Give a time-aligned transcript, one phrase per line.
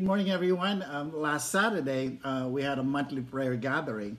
[0.00, 0.82] Good morning, everyone.
[0.90, 4.16] Um, last Saturday, uh, we had a monthly prayer gathering,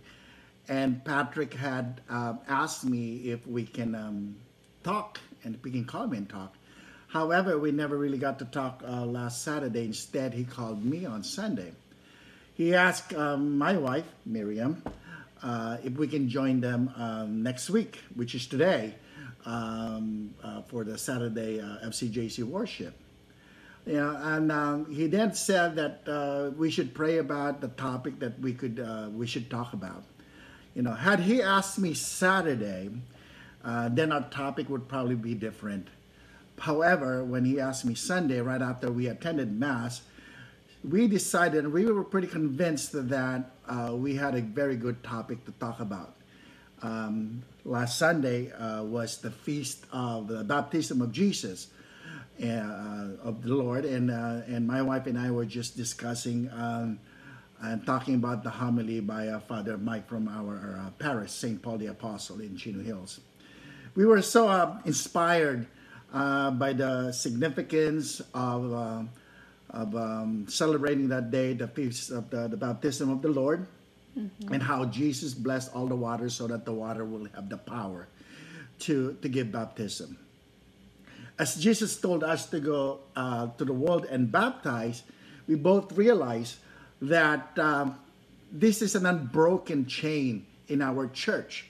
[0.67, 4.35] and Patrick had um, asked me if we can um,
[4.83, 6.53] talk and we can come and talk.
[7.07, 9.85] However, we never really got to talk uh, last Saturday.
[9.85, 11.71] Instead, he called me on Sunday.
[12.53, 14.83] He asked um, my wife, Miriam,
[15.41, 18.93] uh, if we can join them um, next week, which is today,
[19.47, 23.00] um, uh, for the Saturday uh, FCJC worship.
[23.85, 28.19] You know, and um, he then said that uh, we should pray about the topic
[28.19, 30.03] that we could uh, we should talk about.
[30.75, 32.91] You know, had he asked me Saturday,
[33.63, 35.87] uh, then our topic would probably be different.
[36.59, 40.01] However, when he asked me Sunday, right after we attended Mass,
[40.87, 45.51] we decided, we were pretty convinced that uh, we had a very good topic to
[45.53, 46.15] talk about.
[46.81, 51.67] Um, last Sunday uh, was the feast of the baptism of Jesus,
[52.41, 56.99] of the Lord, and uh, and my wife and I were just discussing um,
[57.61, 61.61] and talking about the homily by uh, Father Mike from our uh, parish, St.
[61.61, 63.19] Paul the Apostle in Chino Hills.
[63.95, 65.67] We were so inspired
[66.11, 69.07] by the significance of
[69.71, 73.65] of um, celebrating that day, the feast of the, the baptism of the Lord,
[74.17, 74.53] mm-hmm.
[74.53, 78.07] and how Jesus blessed all the water so that the water will have the power
[78.79, 80.17] to, to give baptism.
[81.39, 85.03] As Jesus told us to go uh, to the world and baptize,
[85.47, 86.57] we both realize
[87.01, 87.97] that um,
[88.51, 91.65] this is an unbroken chain in our church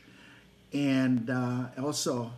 [0.73, 2.31] and uh, also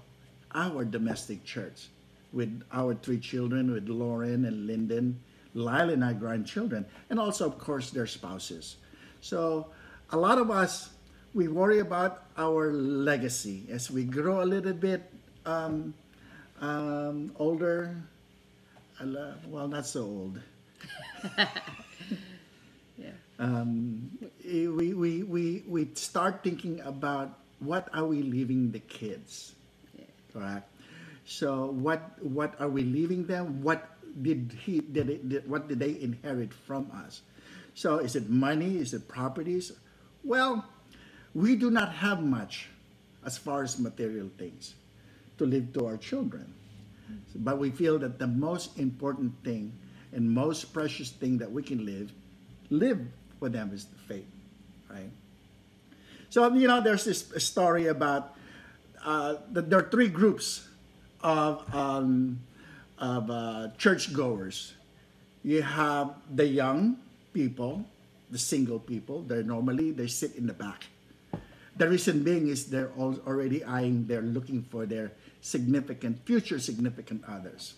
[0.54, 1.88] our domestic church
[2.32, 5.20] with our three children, with Lauren and Lyndon
[5.54, 8.78] Lila and our grandchildren, and also, of course, their spouses.
[9.22, 9.68] So,
[10.10, 10.90] a lot of us,
[11.34, 15.12] we worry about our legacy as we grow a little bit
[15.46, 15.94] um,
[16.64, 17.96] um, older.
[19.48, 20.40] Well, not so old.
[22.98, 23.12] yeah.
[23.38, 24.10] Um,
[24.44, 29.56] we, we, we, we start thinking about what are we leaving the kids,
[29.98, 30.06] yeah.
[30.32, 30.70] correct?
[31.26, 33.64] So what what are we leaving them?
[33.64, 33.88] What
[34.22, 37.22] did he did, it, did what did they inherit from us?
[37.76, 38.78] So is it money?
[38.78, 39.72] Is it properties?
[40.24, 40.66] Well,
[41.34, 42.68] we do not have much
[43.26, 44.76] as far as material things
[45.38, 46.54] to leave to our children.
[47.36, 49.74] But we feel that the most important thing
[50.12, 52.12] and most precious thing that we can live,
[52.70, 53.00] live
[53.40, 54.28] for them is the faith,
[54.90, 55.10] right?
[56.30, 58.36] So you know, there's this story about
[59.04, 60.68] uh, that there are three groups
[61.22, 62.40] of um,
[62.98, 64.74] of uh, churchgoers.
[65.44, 66.98] You have the young
[67.34, 67.86] people,
[68.32, 69.22] the single people.
[69.24, 70.86] They're normally they sit in the back.
[71.76, 75.12] The reason being is they're already eyeing, they're looking for their
[75.42, 77.74] significant future significant others.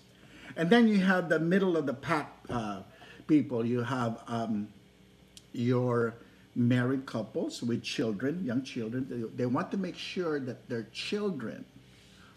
[0.56, 2.82] And then you have the middle of the pack uh,
[3.28, 3.66] people.
[3.66, 4.70] You have um,
[5.52, 6.16] your
[6.56, 9.08] married couples with children, young children.
[9.10, 11.66] They, they want to make sure that their children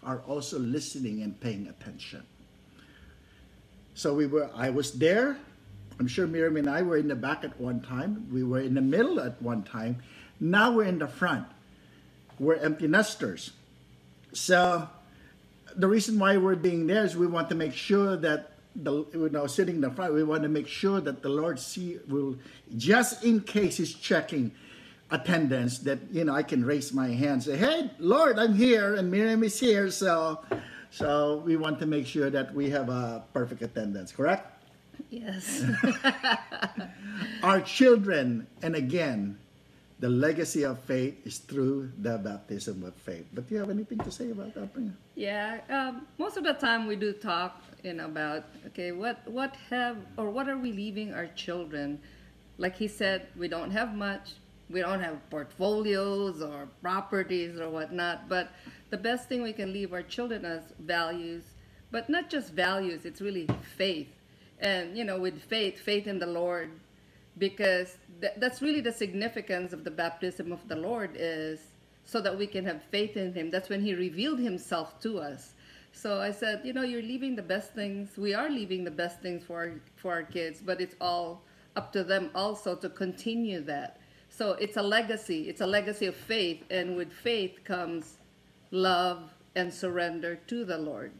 [0.02, 2.22] are also listening and paying attention.
[3.94, 4.48] So we were.
[4.54, 5.38] I was there.
[5.98, 8.28] I'm sure Miriam and I were in the back at one time.
[8.32, 10.00] We were in the middle at one time.
[10.40, 11.46] Now we're in the front.
[12.38, 13.52] We're empty nesters.
[14.32, 14.88] So
[15.76, 19.28] the reason why we're being there is we want to make sure that the you
[19.32, 22.36] know sitting in the front, we want to make sure that the Lord see will
[22.76, 24.52] just in case He's checking
[25.10, 29.10] attendance that you know I can raise my hand say hey Lord I'm here and
[29.10, 30.44] Miriam is here so
[30.90, 34.64] so we want to make sure that we have a perfect attendance, correct?
[35.10, 35.64] Yes.
[37.42, 39.38] Our children, and again,
[40.00, 43.26] the legacy of faith is through the baptism of faith.
[43.32, 44.68] But do you have anything to say about that?
[45.16, 49.96] Yeah, um, most of the time we do talk in about okay, what what have
[50.16, 52.00] or what are we leaving our children?
[52.58, 54.34] Like he said, we don't have much.
[54.70, 58.50] We don't have portfolios or properties or whatnot, but
[58.90, 61.42] the best thing we can leave our children as values,
[61.90, 64.08] but not just values, it's really faith.
[64.60, 66.70] And, you know, with faith, faith in the Lord,
[67.38, 71.60] because th- that's really the significance of the baptism of the Lord is
[72.04, 73.50] so that we can have faith in Him.
[73.50, 75.52] That's when He revealed Himself to us.
[75.92, 78.16] So I said, you know, you're leaving the best things.
[78.16, 81.42] We are leaving the best things for our, for our kids, but it's all
[81.76, 84.00] up to them also to continue that.
[84.30, 85.48] So it's a legacy.
[85.48, 88.18] It's a legacy of faith, and with faith comes
[88.70, 91.12] love, and surrender to the Lord.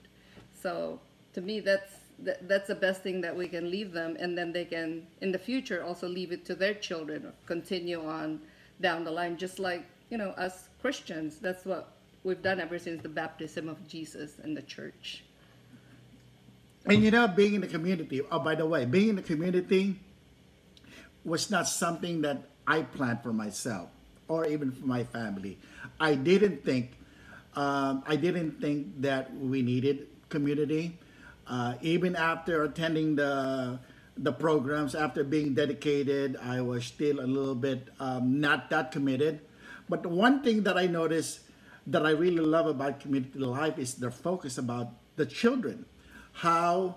[0.55, 1.01] So
[1.33, 4.65] to me, that's that's the best thing that we can leave them, and then they
[4.65, 8.41] can in the future also leave it to their children or continue on
[8.81, 11.39] down the line, just like you know us Christians.
[11.39, 11.93] That's what
[12.25, 15.25] we've done ever since the baptism of Jesus and the church.
[16.87, 18.23] And you know, being in the community.
[18.31, 19.97] Oh, by the way, being in the community,
[21.25, 23.91] was not something that I planned for myself
[24.29, 25.59] or even for my family.
[26.01, 26.93] I didn't think
[27.55, 30.97] um, I didn't think that we needed community.
[31.49, 33.79] Uh, even after attending the
[34.17, 39.41] the programs, after being dedicated, I was still a little bit um, not that committed.
[39.89, 41.41] But one thing that I noticed
[41.87, 45.87] that I really love about community life is their focus about the children,
[46.33, 46.97] how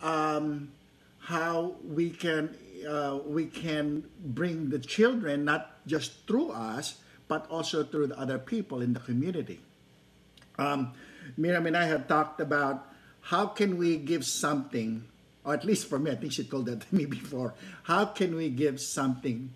[0.00, 0.72] um,
[1.18, 2.56] how we can
[2.88, 7.00] uh, we can bring the children not just through us
[7.30, 9.60] but also through the other people in the community.
[10.58, 10.94] Um,
[11.36, 12.89] Miriam and I have talked about
[13.22, 15.04] how can we give something,
[15.44, 17.54] or at least for me, I think she told that to me before.
[17.84, 19.50] How can we give something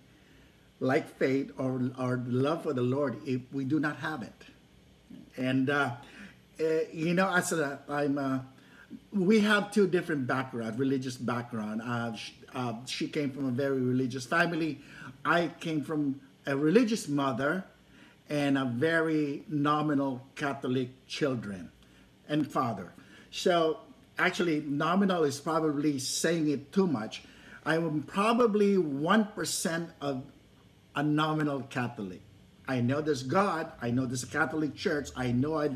[0.80, 4.34] like faith or or love for the Lord if we do not have it?
[5.36, 5.92] And uh,
[6.60, 8.38] uh, you know, as a, I'm, uh,
[9.12, 11.82] we have two different backgrounds, religious background.
[11.82, 14.80] Uh, sh- uh, she came from a very religious family.
[15.24, 17.64] I came from a religious mother
[18.28, 21.70] and a very nominal Catholic children
[22.28, 22.92] and father.
[23.34, 23.80] So
[24.16, 27.24] actually, nominal is probably saying it too much.
[27.66, 30.22] I'm probably 1% of
[30.94, 32.20] a nominal Catholic.
[32.68, 35.72] I know there's God, I know there's a Catholic Church, I know it,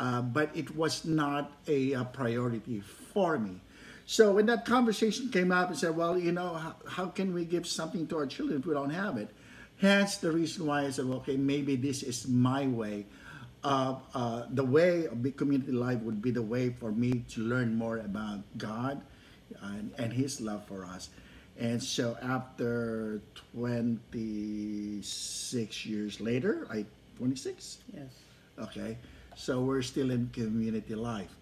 [0.00, 3.60] uh, but it was not a, a, priority for me.
[4.04, 7.44] So when that conversation came up, I said, well, you know, how, how can we
[7.44, 9.30] give something to our children if we don't have it?
[9.78, 13.06] Hence the reason why I said, well, okay, maybe this is my way.
[13.66, 17.40] Uh, uh, the way of big community life would be the way for me to
[17.40, 19.02] learn more about God
[19.60, 21.08] and, and His love for us.
[21.58, 23.20] And so after
[23.58, 25.02] 26
[25.84, 26.86] years later, I
[27.18, 27.78] 26?
[27.92, 28.14] Yes.
[28.56, 28.98] Okay.
[29.34, 31.34] So we're still in community life.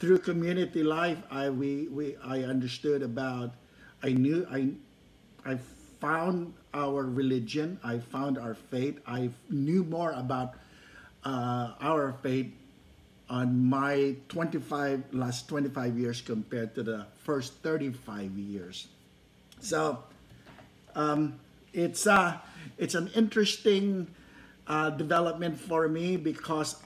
[0.00, 3.54] Through community life, I we, we I understood about
[4.02, 4.74] I knew I
[5.46, 5.56] I
[6.00, 10.54] found our religion, I found our faith, I knew more about
[11.24, 12.52] uh, our faith
[13.28, 18.88] on my 25 last 25 years compared to the first 35 years.
[19.60, 20.02] So
[20.94, 21.38] um,
[21.72, 22.38] it's uh,
[22.76, 24.08] it's an interesting
[24.66, 26.82] uh, development for me because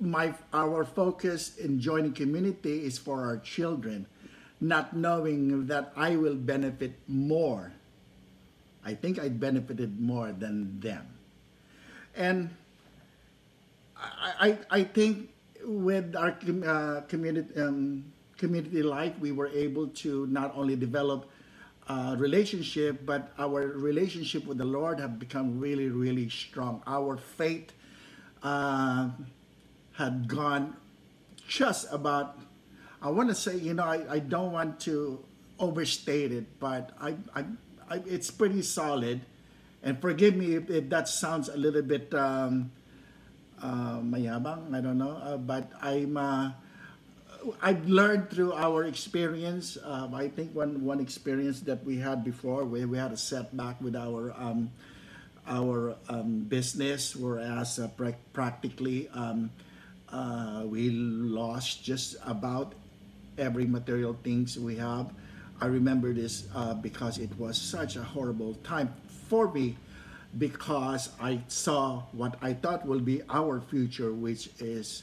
[0.00, 4.06] my our focus in joining community is for our children,
[4.60, 7.72] not knowing that I will benefit more.
[8.84, 11.06] I think I benefited more than them,
[12.14, 12.50] and
[13.98, 15.30] I I, think
[15.64, 21.30] with our uh, community um, community life we were able to not only develop
[21.88, 26.82] uh, relationship, but our relationship with the Lord have become really, really strong.
[26.86, 27.72] Our faith
[28.42, 29.10] uh,
[29.92, 30.76] had gone
[31.46, 32.38] just about.
[33.00, 35.24] I want to say, you know, I, I don't want to
[35.58, 37.44] overstate it, but I, I,
[37.88, 39.20] I it's pretty solid.
[39.82, 42.72] And forgive me if, if that sounds a little bit um,
[43.62, 44.74] uh, mayabang.
[44.74, 46.16] I don't know, uh, but I'm.
[46.16, 46.52] Uh,
[47.62, 49.78] I've learned through our experience.
[49.84, 53.80] Um, I think one one experience that we had before, where we had a setback
[53.80, 54.70] with our um,
[55.46, 59.50] our um, business, whereas uh, pra- practically um,
[60.10, 62.74] uh, we lost just about
[63.38, 65.12] every material things we have.
[65.60, 68.92] I remember this uh, because it was such a horrible time
[69.28, 69.76] for me
[70.38, 75.02] because I saw what I thought will be our future, which is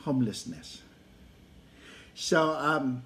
[0.00, 0.82] homelessness.
[2.14, 3.02] So um,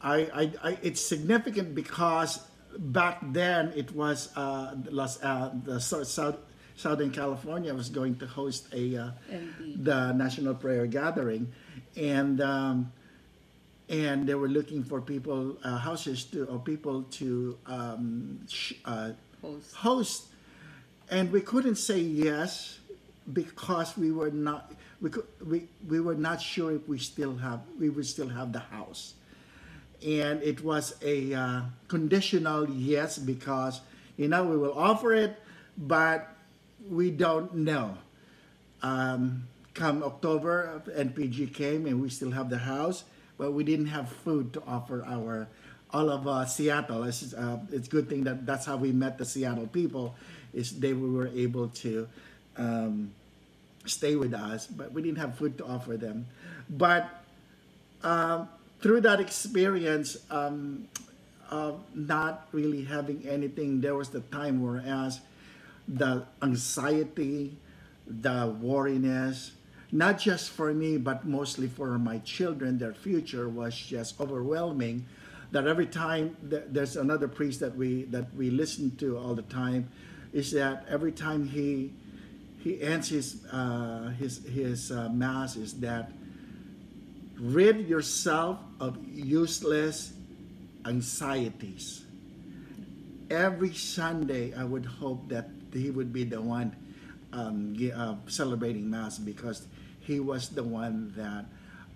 [0.00, 2.40] I, I, I, it's significant because
[2.78, 6.38] back then it was uh, Los, uh, the South,
[6.76, 9.10] Southern California was going to host a uh,
[9.76, 11.52] the National Prayer Gathering,
[11.96, 12.92] and um,
[13.88, 19.10] and they were looking for people uh, houses to or people to um, sh- uh,
[19.42, 19.74] Host.
[19.74, 20.24] host,
[21.10, 22.78] and we couldn't say yes
[23.32, 27.60] because we were not we could, we we were not sure if we still have
[27.78, 29.14] we would still have the house,
[30.04, 33.80] and it was a uh, conditional yes because
[34.16, 35.38] you know we will offer it,
[35.76, 36.28] but
[36.88, 37.98] we don't know.
[38.82, 43.04] Um, come October, NPG came and we still have the house,
[43.36, 45.48] but we didn't have food to offer our
[45.92, 47.04] all of uh, Seattle.
[47.04, 50.14] It's, uh, it's good thing that that's how we met the Seattle people.
[50.56, 52.08] Is they were able to.
[52.56, 53.12] Um,
[53.86, 56.26] stay with us, but we didn't have food to offer them.
[56.68, 57.08] But
[58.02, 58.48] um,
[58.80, 60.88] through that experience, um,
[61.50, 65.20] of not really having anything, there was the time whereas
[65.86, 67.56] the anxiety,
[68.06, 69.52] the worriness,
[69.92, 75.06] not just for me, but mostly for my children, their future was just overwhelming.
[75.52, 79.46] that every time th- there's another priest that we that we listen to all the
[79.46, 79.88] time,
[80.36, 81.90] is that every time he
[82.60, 86.12] he ends his uh, his his uh, mass is that
[87.40, 90.12] rid yourself of useless
[90.84, 92.04] anxieties.
[93.30, 96.76] Every Sunday, I would hope that he would be the one
[97.32, 99.66] um, uh, celebrating mass because
[100.00, 101.46] he was the one that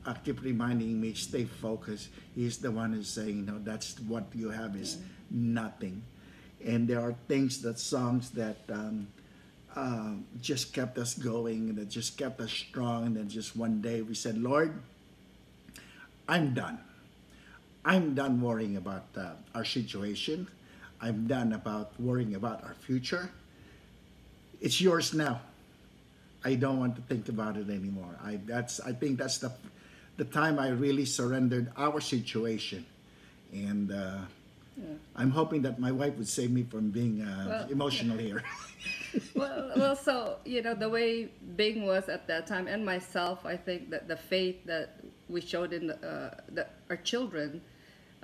[0.07, 2.09] uh, keep reminding me stay focused.
[2.35, 4.97] He's the one who's saying, "No, that's what you have is
[5.31, 6.01] nothing."
[6.65, 9.09] And there are things that songs that um,
[9.75, 13.07] uh, just kept us going, and that just kept us strong.
[13.07, 14.83] And then just one day we said, "Lord,
[16.29, 16.79] I'm done.
[17.85, 20.47] I'm done worrying about uh, our situation.
[21.01, 23.31] I'm done about worrying about our future.
[24.61, 25.41] It's yours now.
[26.45, 28.19] I don't want to think about it anymore.
[28.23, 29.53] I that's I think that's the
[30.17, 32.85] the time I really surrendered our situation,
[33.53, 34.19] and uh,
[35.17, 38.43] I'm hoping that my wife would save me from being uh, Well, emotional here.
[39.35, 43.57] well, well, so you know the way Bing was at that time, and myself, I
[43.57, 47.61] think that the faith that we showed in the, uh, the, our children,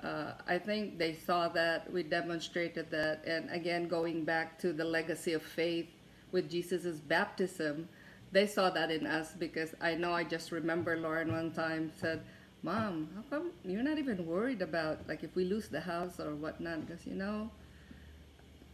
[0.01, 4.85] uh, I think they saw that we demonstrated that, and again, going back to the
[4.85, 5.87] legacy of faith
[6.31, 7.87] with Jesus's baptism,
[8.31, 12.21] they saw that in us because I know I just remember Lauren one time said.
[12.67, 16.35] Mom, how come you're not even worried about like if we lose the house or
[16.35, 16.85] whatnot?
[16.85, 17.49] Because you know,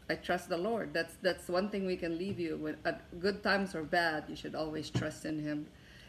[0.10, 0.96] I trust the Lord.
[0.96, 4.24] That's that's one thing we can leave you when at good times or bad.
[4.28, 5.68] You should always trust in Him,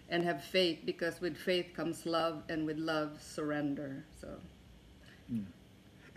[0.09, 4.07] and have faith because with faith comes love, and with love surrender.
[4.19, 4.29] So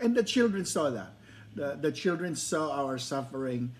[0.00, 1.12] and the children saw that.
[1.54, 3.72] The, the children saw our suffering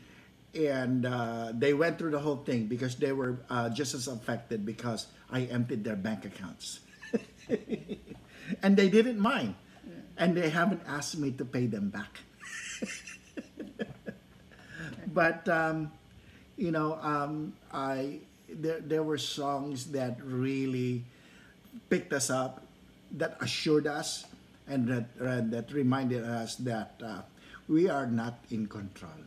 [0.55, 4.67] and uh, they went through the whole thing because they were uh, just as affected
[4.67, 6.81] because I emptied their bank accounts.
[8.63, 9.55] and they didn't mind.
[10.17, 12.19] And they haven't asked me to pay them back.
[15.07, 15.93] but, um,
[16.57, 21.05] you know, um, I there, there were songs that really
[21.91, 22.63] picked us up,
[23.13, 24.25] that assured us,
[24.67, 27.23] and that, and that reminded us that uh,
[27.69, 29.21] we are not in control,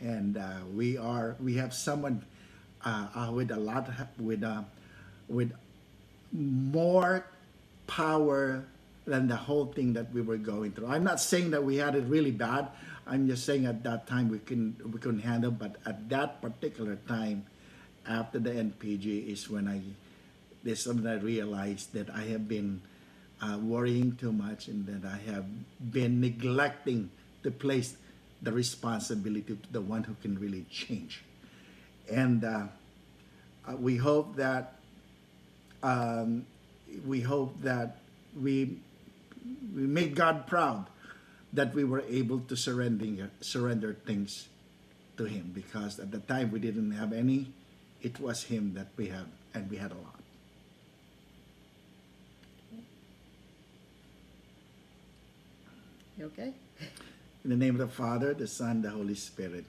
[0.00, 2.24] and uh, we are we have someone
[2.84, 4.62] uh, uh, with a lot with uh,
[5.28, 5.52] with
[6.32, 7.26] more
[7.86, 8.64] power
[9.06, 10.88] than the whole thing that we were going through.
[10.88, 12.68] I'm not saying that we had it really bad.
[13.06, 15.52] I'm just saying at that time we couldn't we couldn't handle.
[15.52, 17.46] But at that particular time,
[18.08, 19.80] after the NPG, is when I
[20.64, 22.82] this when I realized that I have been
[23.40, 25.44] uh, worrying too much and that I have
[25.92, 27.10] been neglecting
[27.44, 27.96] to place
[28.42, 31.22] the responsibility to the one who can really change.
[32.10, 32.66] And uh,
[33.66, 34.75] uh, we hope that
[35.82, 36.46] um,
[37.06, 37.98] we hope that
[38.40, 38.78] we
[39.74, 40.86] we made God proud
[41.52, 44.48] that we were able to surrender surrender things
[45.16, 47.52] to Him because at the time we didn't have any.
[48.02, 50.16] It was Him that we have, and we had a lot.
[56.18, 56.52] you okay?
[57.44, 59.64] In the name of the Father, the Son, the Holy Spirit.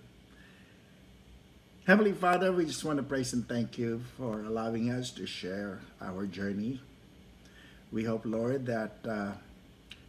[1.88, 5.80] Heavenly Father, we just want to praise and thank you for allowing us to share
[6.02, 6.82] our journey.
[7.94, 9.32] We hope, Lord, that uh,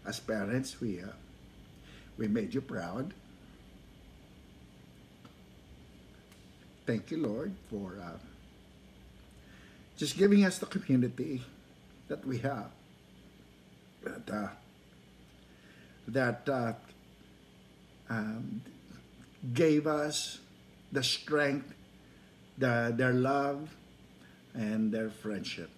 [0.04, 1.14] as parents, we uh,
[2.18, 3.14] we made you proud.
[6.84, 8.18] Thank you, Lord, for uh,
[9.96, 11.44] just giving us the community
[12.08, 12.72] that we have.
[14.02, 14.48] That uh,
[16.08, 16.72] that uh,
[18.10, 18.62] um,
[19.54, 20.40] gave us
[20.92, 21.74] the strength,
[22.56, 23.74] the, their love,
[24.54, 25.70] and their friendship.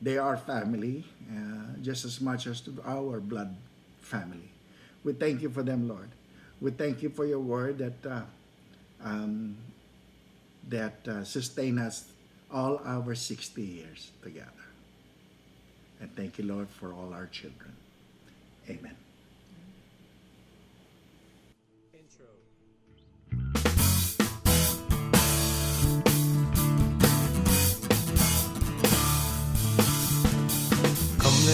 [0.00, 3.56] They are family, uh, just as much as to our blood
[4.00, 4.50] family.
[5.04, 6.10] We thank you for them, Lord.
[6.60, 8.22] We thank you for your word that uh,
[9.04, 9.56] um,
[10.68, 12.04] that uh, sustain us
[12.52, 14.50] all our 60 years together.
[16.00, 17.72] And thank you, Lord, for all our children.
[18.68, 19.01] Amen.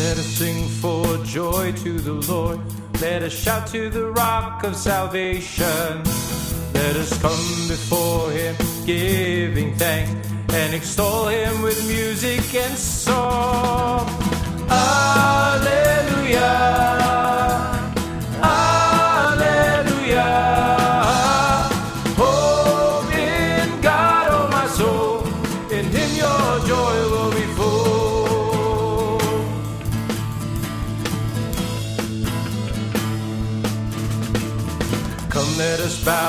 [0.04, 2.60] Let us sing for joy to the Lord.
[3.00, 6.04] Let us shout to the rock of salvation.
[6.74, 8.54] Let us come before him,
[8.86, 14.08] giving thanks, and extol him with music and song.
[14.70, 15.78] Alleluia.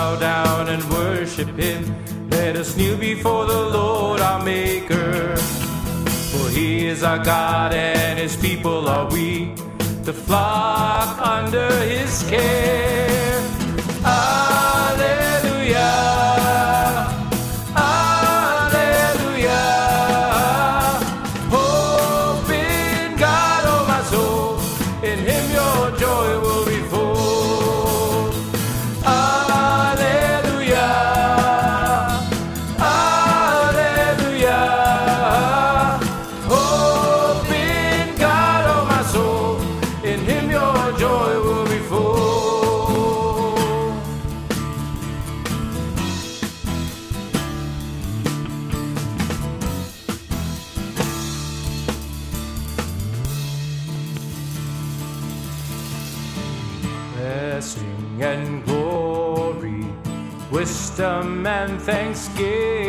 [0.10, 1.84] bow down and worship him.
[2.30, 5.36] Let us kneel before the Lord our Maker.
[6.32, 9.54] For he is our God and his people are we,
[10.04, 13.42] the flock under his care.
[14.04, 15.30] Alleluia.
[61.00, 62.88] wisdom and thanksgiving.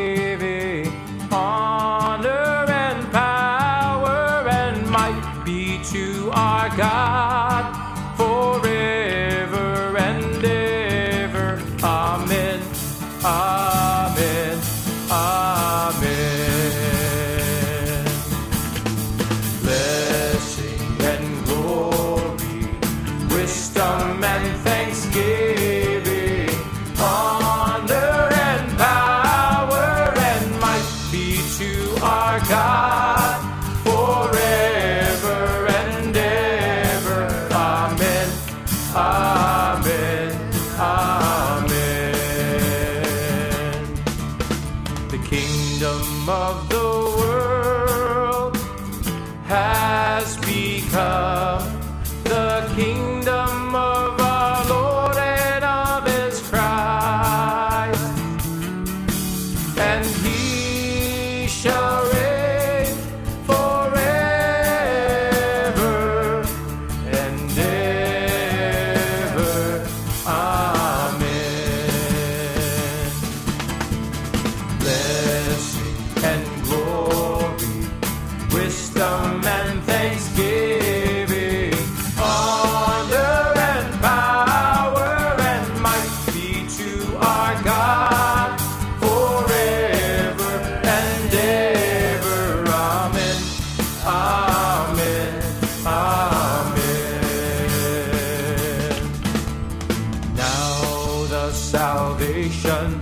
[101.53, 103.01] salvation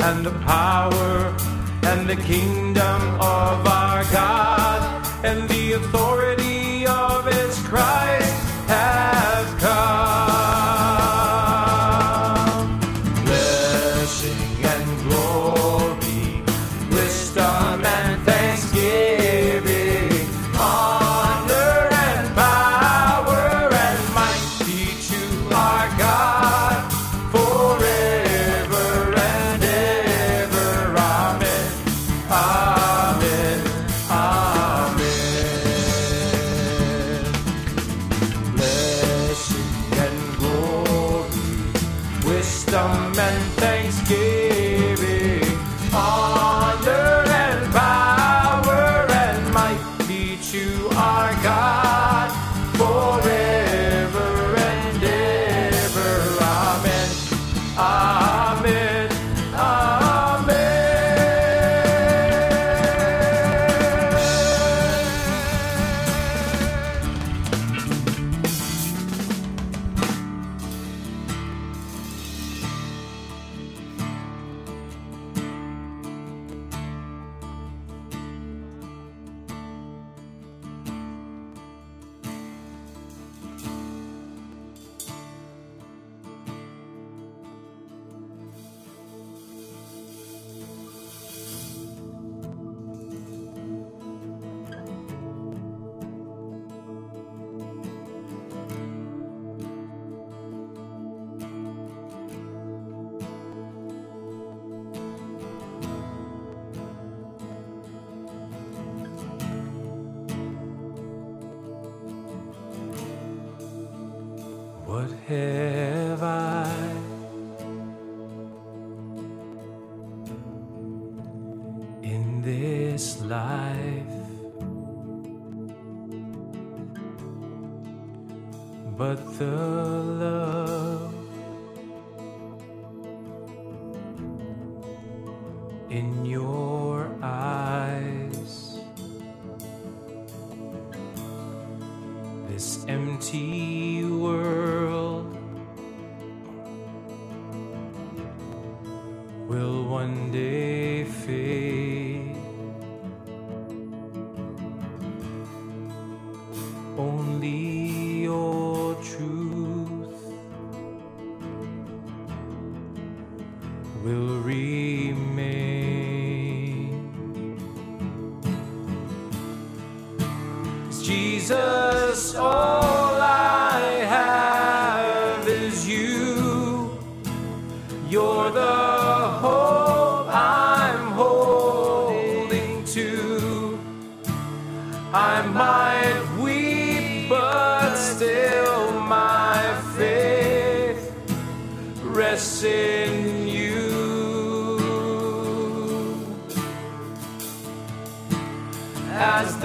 [0.00, 1.34] and the power
[1.82, 8.46] and the kingdom of our God and the authority of his Christ.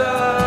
[0.01, 0.40] As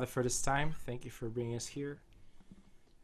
[0.00, 0.74] Father, for this time.
[0.86, 2.00] Thank you for bringing us here.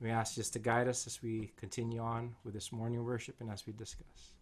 [0.00, 3.50] We ask just to guide us as we continue on with this morning worship and
[3.50, 4.32] as we discuss.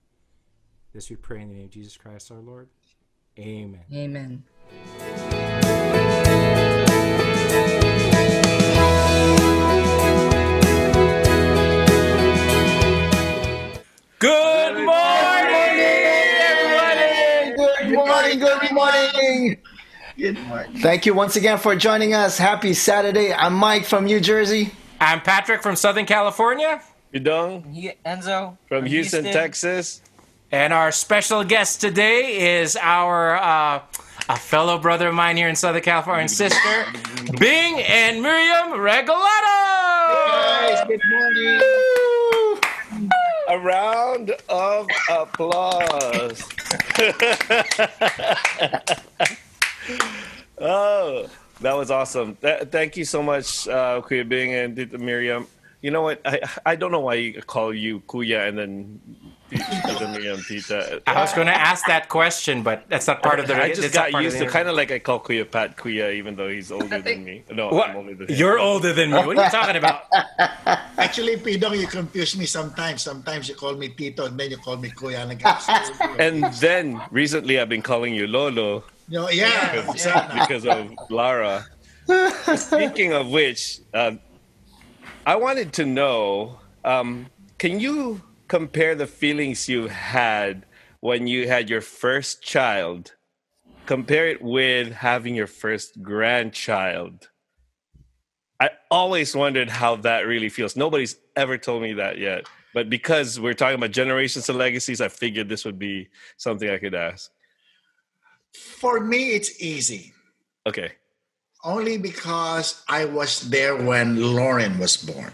[0.92, 2.68] This we pray in the name of Jesus Christ our Lord.
[3.36, 3.80] Amen.
[3.92, 4.44] Amen.
[20.16, 22.38] Thank you once again for joining us.
[22.38, 23.32] Happy Saturday.
[23.32, 24.70] I'm Mike from New Jersey.
[25.00, 26.80] I'm Patrick from Southern California,
[27.12, 30.00] Yudong He- Enzo from Houston, Texas.
[30.52, 33.80] and our special guest today is our uh,
[34.28, 36.86] a fellow brother of mine here in Southern California and sister,
[37.38, 39.16] Bing and Miriam Regalado.
[40.86, 41.60] good morning.
[43.48, 46.42] A round of applause.
[50.60, 51.28] oh,
[51.60, 52.36] that was awesome.
[52.36, 55.46] Th- thank you so much, uh, Kuya Bing and Tita Miriam.
[55.80, 56.20] You know what?
[56.24, 59.00] I I don't know why you call you Kuya and then
[59.50, 61.02] Tita Miriam Tita.
[61.06, 63.54] I was going to ask that question, but that's not part of the.
[63.54, 66.48] I just got used to kind of like I call Kuya Pat Kuya, even though
[66.48, 67.44] he's older than me.
[67.52, 67.90] No, What?
[67.90, 68.34] I'm older than him.
[68.34, 69.18] You're older than me.
[69.18, 70.04] What are you talking about?
[70.96, 73.02] Actually, Pidong, you confuse me sometimes.
[73.02, 75.28] Sometimes you call me Tito and then you call me Kuya.
[75.28, 78.84] Nag- And then recently I've been calling you Lolo.
[79.08, 79.92] Know, yeah.
[79.96, 80.40] yeah.
[80.40, 81.66] because of Lara.
[82.56, 84.20] Speaking of which, um,
[85.26, 87.26] I wanted to know: um,
[87.58, 90.66] Can you compare the feelings you had
[91.00, 93.12] when you had your first child,
[93.84, 97.28] compare it with having your first grandchild.
[98.58, 100.76] I always wondered how that really feels.
[100.76, 102.46] Nobody's ever told me that yet.
[102.72, 106.78] But because we're talking about generations and legacies, I figured this would be something I
[106.78, 107.30] could ask.
[108.54, 110.12] For me, it's easy.
[110.66, 110.92] Okay.
[111.64, 115.32] Only because I was there when Lauren was born.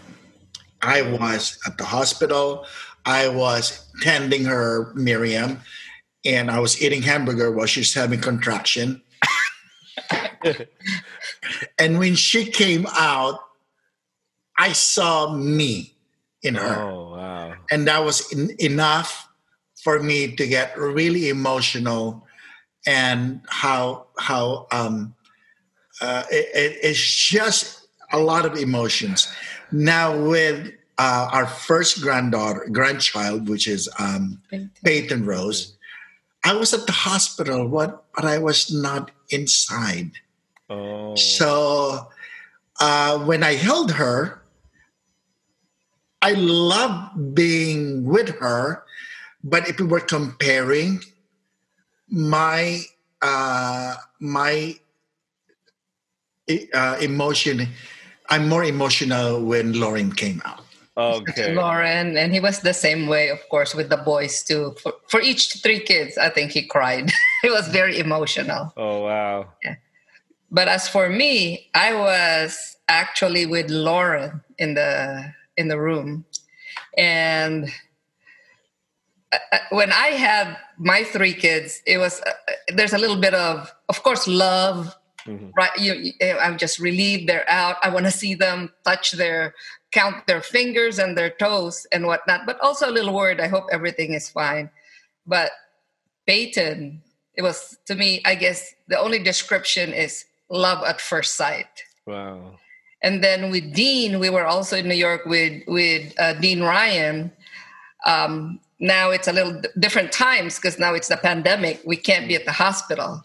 [0.81, 2.65] I was at the hospital.
[3.05, 5.59] I was tending her, Miriam,
[6.25, 9.01] and I was eating hamburger while she's having contraction.
[11.79, 13.39] and when she came out,
[14.57, 15.93] I saw me
[16.43, 16.81] in her.
[16.81, 17.53] Oh, wow.
[17.69, 19.27] And that was en- enough
[19.83, 22.27] for me to get really emotional
[22.85, 25.13] and how how um
[26.01, 29.31] uh, it, it- it's just a lot of emotions.
[29.71, 34.41] Now with uh, our first granddaughter, grandchild, which is um,
[34.83, 35.75] Peyton Rose,
[36.43, 40.11] I was at the hospital, what, but I was not inside.
[40.69, 41.15] Oh.
[41.15, 42.07] So
[42.79, 44.41] uh, when I held her,
[46.21, 48.83] I loved being with her.
[49.43, 51.01] But if we were comparing,
[52.11, 52.83] my
[53.21, 54.75] uh, my
[56.73, 57.67] uh, emotion,
[58.29, 60.65] I'm more emotional when Lauren came out.
[60.97, 61.55] Okay.
[61.55, 64.75] Lauren, and he was the same way, of course, with the boys too.
[64.83, 67.11] For, for each three kids, I think he cried.
[67.41, 68.73] he was very emotional.
[68.75, 69.47] Oh, wow.
[69.63, 69.75] Yeah.
[70.51, 76.25] But as for me, I was actually with Lauren in the in the room,
[76.97, 77.71] and
[79.69, 82.31] when I had my three kids, it was uh,
[82.75, 84.95] there's a little bit of, of course, love.
[85.27, 87.77] Right, you, you- I'm just relieved they're out.
[87.83, 89.53] I want to see them touch their,
[89.91, 92.47] count their fingers and their toes and whatnot.
[92.47, 93.39] But also a little worried.
[93.39, 94.71] I hope everything is fine.
[95.27, 95.51] But
[96.25, 97.03] Peyton,
[97.35, 101.83] it was to me, I guess the only description is love at first sight.
[102.07, 102.57] Wow.
[103.03, 107.31] And then with Dean, we were also in New York with with uh, Dean Ryan.
[108.07, 111.81] Um, now it's a little different times because now it's the pandemic.
[111.85, 113.21] We can't be at the hospital,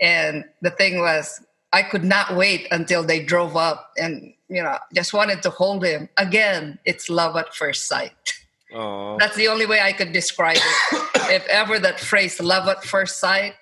[0.00, 4.76] and the thing was, I could not wait until they drove up, and you know,
[4.94, 6.08] just wanted to hold him.
[6.18, 8.12] Again, it's love at first sight.
[8.74, 9.16] Oh.
[9.18, 11.10] That's the only way I could describe it.
[11.32, 13.54] if ever that phrase "love at first sight,"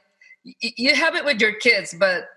[0.45, 2.29] y- you have it with your kids, but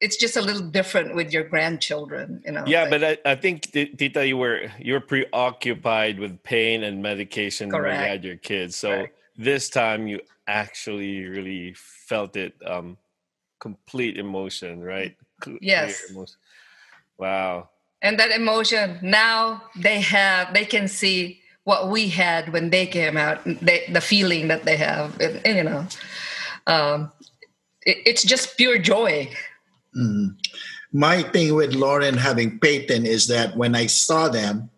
[0.00, 2.42] it's just a little different with your grandchildren.
[2.44, 2.64] You know.
[2.66, 7.02] Yeah, Like- but I, I think Tita, you were you were preoccupied with pain and
[7.02, 8.76] medication when you had your kids.
[8.76, 9.18] So Correct.
[9.36, 12.96] this time you actually really felt it, um,
[13.58, 15.16] complete emotion, right?
[15.60, 16.10] Yes.
[16.10, 16.36] emotion.
[17.18, 17.70] Wow.
[18.02, 23.16] and that emotion now they have they can see what we had when they came
[23.16, 25.86] out they, the feeling that they have and, and, you know
[26.66, 27.10] um,
[27.86, 29.26] it, it's just pure joy
[30.92, 34.70] My thing with Lauren having Peyton is that when I saw them,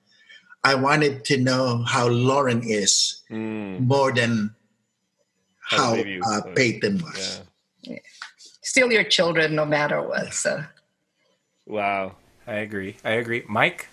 [0.64, 4.54] I wanted to know how Lauren is Mm, more than
[5.60, 6.54] How how uh, doing.
[6.56, 7.42] Peyton was.
[7.82, 7.98] yeah.
[8.62, 10.64] still your children no matter what so
[11.66, 12.16] Wow.
[12.46, 12.96] I agree.
[13.04, 13.44] I agree.
[13.48, 13.88] Mike?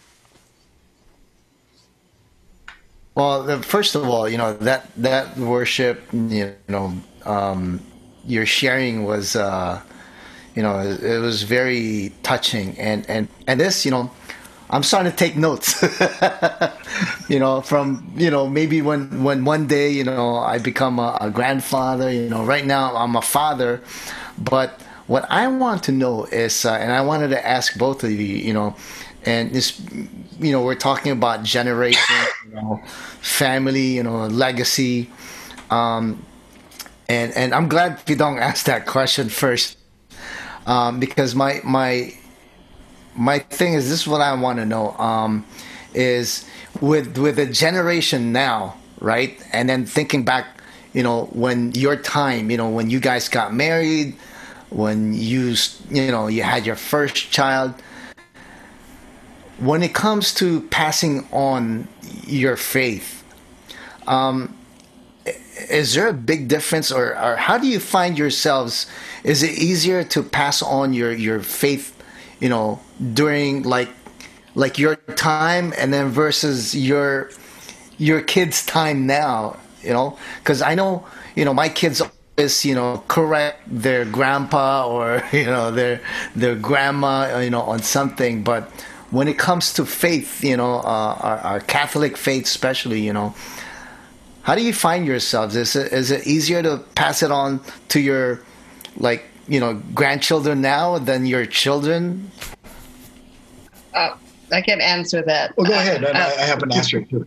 [3.16, 6.94] Well, the- first of all, you know that that worship, you know,
[7.26, 7.80] um,
[8.26, 9.82] your sharing was, uh,
[10.56, 14.10] you know, it, was very touching, and and and this, you know,
[14.70, 15.84] I'm starting to take notes.
[17.30, 21.18] you know, from you know maybe when when one day you know I become a,
[21.20, 22.10] a grandfather.
[22.12, 23.82] You know, right now I'm a father,
[24.38, 28.12] but what I want to know is, uh, and I wanted to ask both of
[28.12, 28.76] you, you know,
[29.24, 29.80] and this,
[30.40, 32.16] you know, we're talking about generation,
[32.48, 32.82] you know,
[33.22, 35.10] family, you know, legacy,
[35.70, 36.24] um,
[37.08, 39.78] and and I'm glad Pidong asked that question first,
[40.66, 42.14] um, because my my
[43.16, 45.46] my thing is this is what I want to know um,
[45.94, 46.48] is
[46.82, 49.42] with with the generation now, right?
[49.54, 50.60] And then thinking back,
[50.94, 54.16] you know, when your time, you know, when you guys got married,
[54.70, 55.56] when you
[55.90, 57.74] you know you had your first child.
[59.58, 61.88] When it comes to passing on
[62.28, 63.24] your faith,
[64.06, 64.54] um,
[65.56, 68.88] is there a big difference, or, or how do you find yourselves?
[69.24, 71.96] Is it easier to pass on your your faith,
[72.40, 72.80] you know,
[73.14, 73.90] during like
[74.54, 77.30] like your time, and then versus your
[77.98, 79.58] your kids' time now?
[79.82, 84.88] You know, because I know you know my kids always you know correct their grandpa
[84.88, 86.02] or you know their
[86.36, 88.70] their grandma you know on something, but
[89.12, 93.34] when it comes to faith, you know, uh, our, our Catholic faith especially, you know
[94.46, 95.56] How do you find yourselves?
[95.56, 98.42] Is it is it easier to pass it on to your
[98.96, 102.30] like you know grandchildren now than your children?
[103.96, 104.14] Uh,
[104.54, 105.58] I can answer that.
[105.58, 106.04] Well, go ahead.
[106.04, 107.26] Uh, and I, I have an answer too.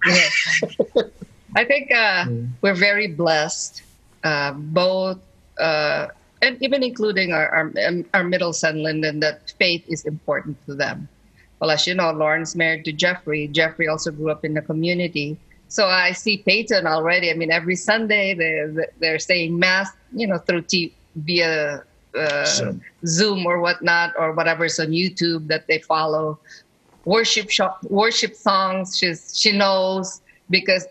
[1.56, 2.26] I think uh,
[2.62, 3.82] we're very blessed,
[4.22, 5.18] uh, both,
[5.58, 6.06] uh,
[6.40, 7.72] and even including our, our
[8.14, 11.08] our middle son Lyndon, that faith is important to them.
[11.58, 13.48] Well, as you know, Lauren's married to Jeffrey.
[13.48, 15.36] Jeffrey also grew up in the community,
[15.68, 17.30] so I see Peyton already.
[17.30, 21.84] I mean, every Sunday they're they're saying mass, you know, through t- via
[22.16, 22.80] uh, Zoom.
[23.06, 26.38] Zoom or whatnot or whatever's on YouTube that they follow.
[27.04, 28.96] Worship shop, worship songs.
[28.96, 30.86] She's she knows because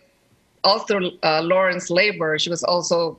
[0.63, 3.18] all through uh, Lauren's labor, she was also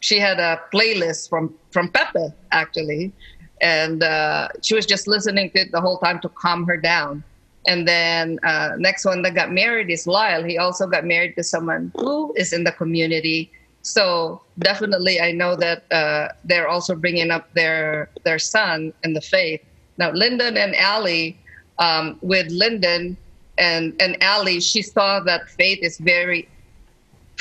[0.00, 3.12] she had a playlist from from Pepe actually,
[3.60, 7.22] and uh, she was just listening to it the whole time to calm her down.
[7.66, 10.44] And then uh, next one that got married is Lyle.
[10.44, 13.50] He also got married to someone who is in the community.
[13.82, 19.20] So definitely, I know that uh, they're also bringing up their their son in the
[19.20, 19.62] faith.
[19.98, 21.38] Now, Lyndon and Allie,
[21.78, 23.16] um, with Lyndon
[23.58, 26.48] and and Allie, she saw that faith is very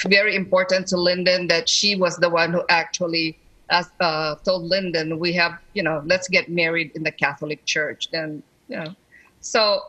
[0.08, 1.48] very important to Lyndon.
[1.48, 3.38] That she was the one who actually
[3.70, 8.44] uh, told Lyndon, "We have, you know, let's get married in the Catholic Church." Then,
[8.70, 8.96] you know,
[9.42, 9.82] so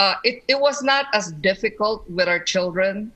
[0.00, 3.12] uh, it it was not as difficult with our children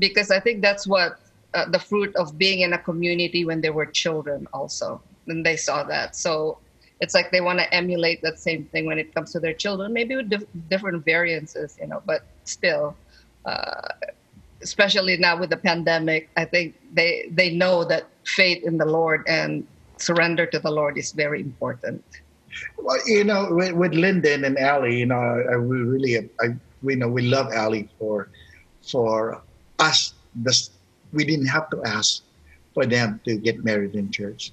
[0.00, 1.20] because I think that's what
[1.54, 5.56] uh, the fruit of being in a community when they were children also and they
[5.56, 6.16] saw that.
[6.16, 6.58] So
[7.00, 9.92] it's like they want to emulate that same thing when it comes to their children
[9.92, 12.96] maybe with dif- different variances you know but still
[13.46, 13.88] uh,
[14.62, 19.22] especially now with the pandemic i think they they know that faith in the lord
[19.28, 19.66] and
[19.98, 22.21] surrender to the lord is very important
[22.78, 26.94] Well, you know, with, with Lyndon and Allie, you know, I, we really, I, we
[26.96, 28.28] know we love Allie for,
[28.82, 29.40] for
[29.78, 30.14] us.
[30.34, 30.70] This,
[31.12, 32.22] we didn't have to ask
[32.74, 34.52] for them to get married in church.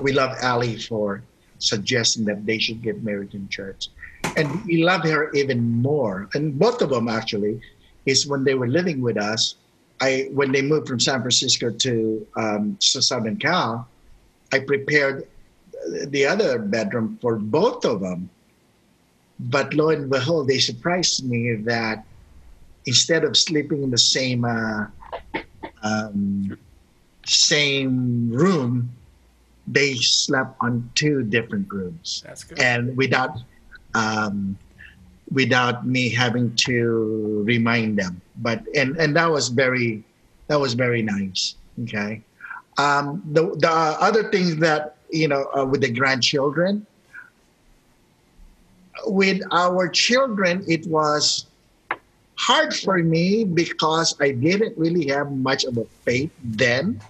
[0.00, 1.22] We love Allie for
[1.58, 3.88] suggesting that they should get married in church,
[4.36, 6.28] and we love her even more.
[6.34, 7.60] And both of them actually,
[8.06, 9.54] is when they were living with us.
[10.00, 13.86] I when they moved from San Francisco to um, to Southern Cal,
[14.52, 15.28] I prepared
[16.08, 18.30] the other bedroom for both of them.
[19.38, 22.04] But lo and behold, they surprised me that
[22.86, 24.86] instead of sleeping in the same uh,
[25.82, 26.56] um,
[27.26, 28.90] same room,
[29.66, 32.60] they slept on two different rooms, That's good.
[32.60, 33.36] and without
[33.94, 34.58] um,
[35.30, 38.20] without me having to remind them.
[38.36, 40.04] But and and that was very
[40.48, 41.56] that was very nice.
[41.82, 42.22] Okay.
[42.78, 46.86] Um, the the other things that you know uh, with the grandchildren.
[49.06, 51.46] With our children it was
[52.36, 57.00] hard for me because i didn't really have much of a faith then.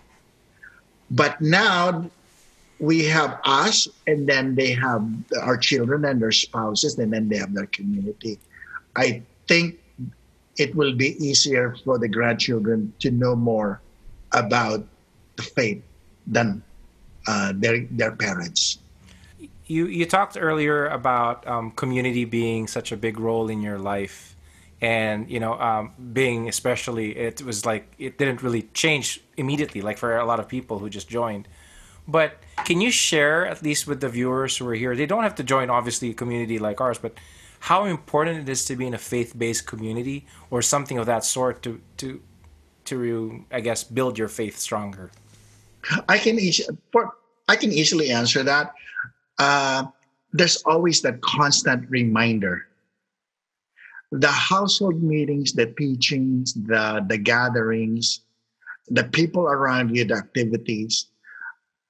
[1.11, 2.11] But now
[2.81, 5.07] we have us and then they have
[5.41, 8.39] our children and their spouses and then they have their community.
[8.97, 9.79] I think
[10.59, 13.81] it will be easier for the grandchildren to know more
[14.33, 14.85] about
[15.37, 15.83] the faith
[16.27, 16.63] than
[17.27, 18.79] uh, their their parents.
[19.67, 24.37] You you talked earlier about um, community being such a big role in your life,
[24.81, 29.99] and you know um, being especially it was like it didn't really change immediately, like
[29.99, 31.49] for a lot of people who just joined.
[32.07, 34.95] But can you share at least with the viewers who are here?
[34.95, 37.17] They don't have to join obviously a community like ours, but
[37.61, 41.63] how important it is to be in a faith-based community or something of that sort
[41.63, 42.21] to to
[42.85, 45.11] to I guess build your faith stronger.
[46.09, 46.39] I can
[47.49, 48.73] I can easily answer that.
[49.39, 49.87] Uh,
[50.33, 52.67] there's always that constant reminder.
[54.13, 58.21] The household meetings, the teachings, the the gatherings,
[58.89, 61.07] the people around you, the activities.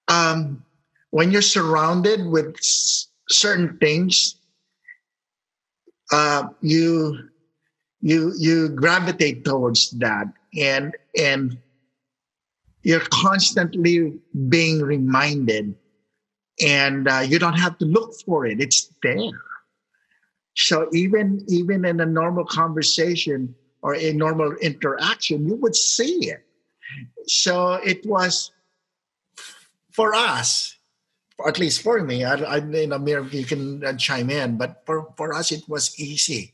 [0.08, 0.64] Um,
[1.10, 4.36] when you're surrounded with s- certain things,
[6.12, 7.28] uh, you
[8.00, 10.26] you you gravitate towards that,
[10.58, 11.58] and and
[12.84, 14.12] you're constantly
[14.48, 15.74] being reminded
[16.62, 18.60] and uh, you don't have to look for it.
[18.60, 19.32] It's there.
[20.56, 26.46] So even even in a normal conversation or a normal interaction you would see it.
[27.26, 28.52] So it was
[29.90, 30.76] for us
[31.46, 35.12] at least for me i, I you know you can uh, chime in but for,
[35.16, 36.52] for us it was easy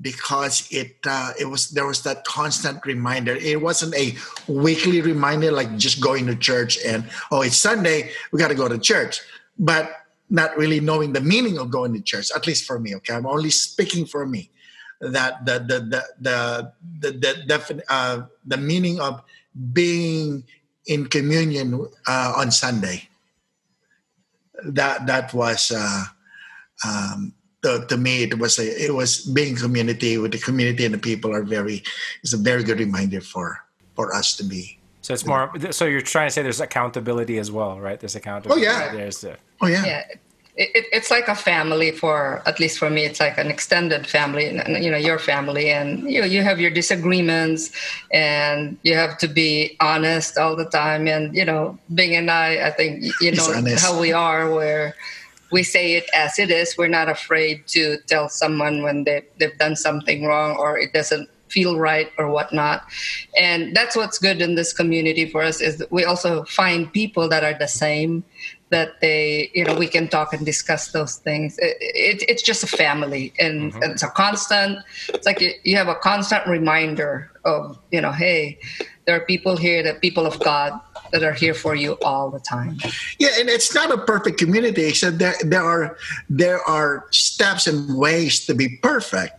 [0.00, 3.34] because it uh, it was there was that constant reminder.
[3.34, 4.14] It wasn't a
[4.46, 8.68] weekly reminder like just going to church and oh it's Sunday we got to go
[8.68, 9.20] to church,
[9.58, 9.90] but
[10.30, 12.30] not really knowing the meaning of going to church.
[12.34, 14.50] At least for me, okay, I'm only speaking for me.
[15.00, 19.22] that the the the the the, the, defin- uh, the meaning of
[19.72, 20.44] being
[20.86, 23.08] in communion uh, on Sunday.
[24.64, 26.04] That that was uh,
[26.84, 30.94] um, to, to me it was a it was being community with the community and
[30.94, 31.82] the people are very
[32.22, 33.58] it's a very good reminder for
[33.94, 34.78] for us to be.
[35.02, 35.50] So it's more.
[35.70, 37.98] So you're trying to say there's accountability as well, right?
[37.98, 38.66] There's accountability.
[38.66, 38.92] Oh, yeah.
[38.92, 39.84] There's the, Oh yeah.
[39.84, 40.02] yeah
[40.58, 44.06] it, it, it's like a family for at least for me it's like an extended
[44.06, 47.70] family and you know your family and you know, you have your disagreements
[48.12, 52.66] and you have to be honest all the time and you know Bing and I
[52.66, 54.94] I think you know how we are where
[55.50, 56.76] we say it as it is.
[56.76, 61.28] We're not afraid to tell someone when they, they've done something wrong or it doesn't
[61.48, 62.84] feel right or whatnot.
[63.40, 67.28] And that's what's good in this community for us is that we also find people
[67.28, 68.24] that are the same
[68.70, 71.58] that they you know we can talk and discuss those things.
[71.58, 74.78] It, it, it's just a family and, and it's a constant
[75.08, 78.58] it's like you, you have a constant reminder of you know hey
[79.06, 80.78] there are people here that people of god
[81.12, 82.78] that are here for you all the time
[83.18, 84.86] Yeah, and it's not a perfect community.
[84.86, 85.96] Except there there are
[86.28, 89.34] there are steps and ways to be perfect,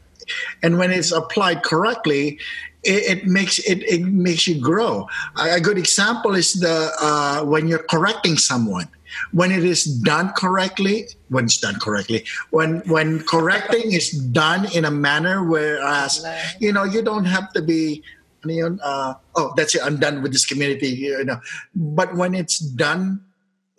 [0.63, 2.39] and when it's applied correctly,
[2.83, 5.07] it, it makes it, it makes you grow.
[5.37, 8.87] A, a good example is the uh, when you're correcting someone.
[9.31, 14.85] When it is done correctly, when it's done correctly, when when correcting is done in
[14.85, 16.23] a manner whereas
[16.59, 18.03] you know you don't have to be
[18.43, 21.39] ano yun, uh, oh that's it i'm done with this community you know
[21.75, 23.19] but when it's done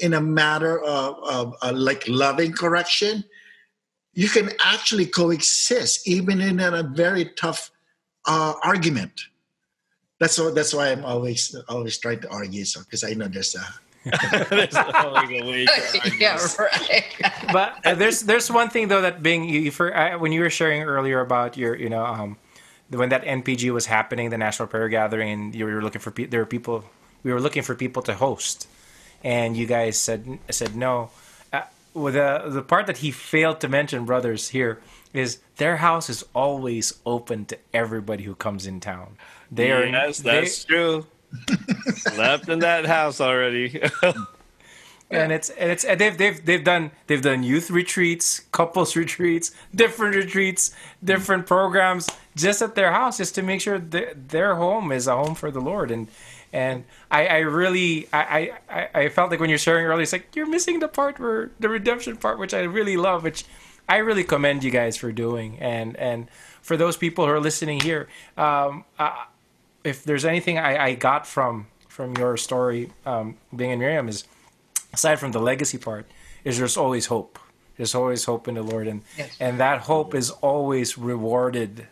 [0.00, 3.22] in a matter of, of uh, like loving correction,
[4.14, 7.70] you can actually coexist even in a very tough
[8.26, 9.12] uh, argument.
[10.18, 12.64] That's why that's why I'm always always trying to argue.
[12.64, 13.64] So because I know there's a
[14.50, 17.04] There's always a way to yeah right
[17.52, 20.40] but uh, there's there's one thing though that being you, you for uh, when you
[20.40, 22.38] were sharing earlier about your you know um
[22.90, 26.26] when that NPG was happening the National Prayer Gathering and you were looking for pe-
[26.26, 26.84] there were people
[27.22, 28.66] we were looking for people to host
[29.24, 31.10] and you guys said said no
[31.52, 31.62] uh,
[31.94, 34.80] well, the the part that he failed to mention brothers here
[35.12, 39.16] is their house is always open to everybody who comes in town
[39.50, 41.06] they are yes, they- that's true.
[41.94, 43.80] Slept in that house already.
[45.10, 49.50] and it's and it's and they've they've they've done they've done youth retreats, couples retreats,
[49.74, 54.92] different retreats, different programs just at their house, just to make sure that their home
[54.92, 55.90] is a home for the Lord.
[55.90, 56.08] And
[56.52, 60.34] and I, I really I, I I felt like when you're sharing earlier, it's like
[60.34, 63.44] you're missing the part where the redemption part, which I really love, which
[63.88, 65.58] I really commend you guys for doing.
[65.58, 66.28] And and
[66.62, 69.24] for those people who are listening here, um, uh,
[69.82, 74.24] if there's anything I, I got from from your story, um, Bing and Miriam, is
[74.92, 76.06] aside from the legacy part,
[76.44, 77.38] is there's always hope.
[77.76, 79.36] There's always hope in the Lord, and Yes.
[79.40, 81.86] and that hope is always rewarded.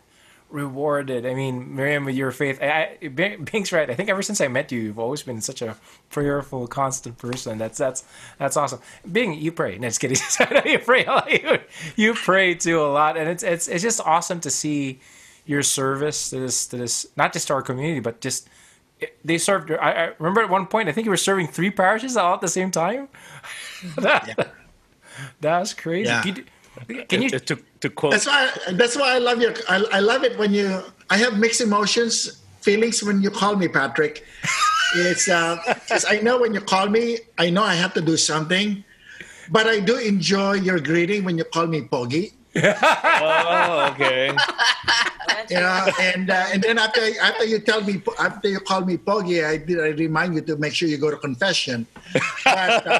[0.51, 1.27] Rewarded.
[1.27, 3.87] I mean, Miriam, with your faith, I, I, Bing's right.
[3.87, 5.77] I think ever since I met you, you've always been such a
[6.09, 7.59] prayerful, constant person.
[7.59, 8.03] That's that's
[8.39, 8.79] that's awesome.
[9.11, 9.77] Bing, you pray.
[9.77, 10.17] No, just kidding.
[10.65, 11.05] You pray.
[11.05, 11.31] a lot.
[11.31, 11.59] You,
[11.95, 15.01] you pray too a lot, and it's it's it's just awesome to see
[15.45, 18.49] your service to this to this not just to our community, but just
[19.23, 19.71] they served.
[19.71, 22.41] I, I remember at one point, I think you were serving three parishes all at
[22.41, 23.07] the same time.
[23.97, 24.53] that,
[25.41, 26.09] That's crazy.
[26.09, 26.21] Yeah.
[26.21, 26.35] Can
[26.87, 28.49] you, can you to, to, to quote That's why.
[28.71, 29.53] That's why I love your.
[29.67, 30.81] I, I love it when you.
[31.09, 34.25] I have mixed emotions, feelings when you call me Patrick.
[34.95, 38.17] It's uh, because I know when you call me, I know I have to do
[38.17, 38.83] something,
[39.51, 42.33] but I do enjoy your greeting when you call me Pogi.
[42.63, 44.31] Oh, okay.
[45.49, 48.97] You know, and uh, and then after after you tell me after you call me
[48.97, 51.87] Pogi, I did I remind you to make sure you go to confession.
[52.45, 52.99] But, uh,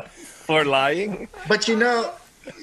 [0.48, 1.28] For lying.
[1.48, 2.12] but you know,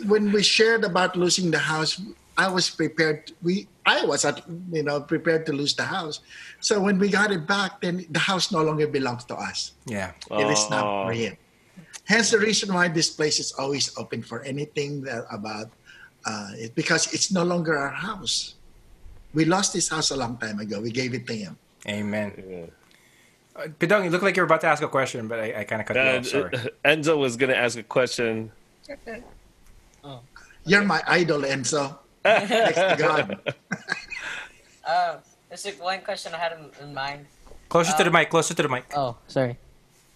[0.08, 2.02] when we shared about losing the house,
[2.42, 3.30] I was prepared.
[3.44, 6.22] We I was at you know prepared to lose the house.
[6.60, 9.74] So when we got it back, then the house no longer belongs to us.
[9.86, 10.14] yeah.
[10.32, 10.74] It is Oh.
[10.74, 11.38] not for him.
[12.10, 15.70] Hence the reason why this place is always open for anything that about
[16.26, 18.56] uh, it, because it's no longer our house.
[19.34, 20.82] We lost this house a long time ago.
[20.82, 21.58] We gave it to him.
[21.88, 22.70] Amen.
[23.56, 25.82] Uh, Pidong, you look like you're about to ask a question, but I, I kind
[25.82, 26.26] of cut you Uh, off.
[26.26, 26.52] Sorry.
[26.86, 28.52] Enzo was gonna ask a question.
[30.66, 31.98] You're my idol, Enzo.
[32.26, 33.40] Next to God.
[34.86, 35.18] Uh,
[35.50, 37.26] there's like one question I had in, in mind.
[37.70, 38.30] Closer to the mic.
[38.30, 38.86] Closer to the mic.
[38.96, 39.58] Oh, sorry.